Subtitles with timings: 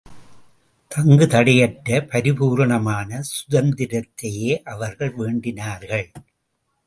[0.91, 6.11] தங்குதடையற்ற பரிபூரணமான சுதந்திரத்தையே அவர்கள் வேண்டினார்கள்.